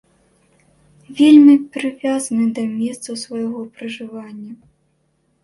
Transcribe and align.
Вельмі 1.19 1.53
прывязаны 1.75 2.47
да 2.57 2.63
месцаў 2.79 3.13
свайго 3.27 3.59
пражывання. 3.77 4.51